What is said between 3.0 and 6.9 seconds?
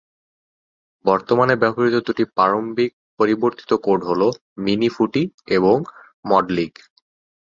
পরিবর্তিত কোড হল "Mini Footy" এবং "মড লীগ"।